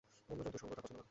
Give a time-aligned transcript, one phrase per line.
[0.31, 0.99] অন্য জন্তুর সঙ্গ তার পছন্দ না।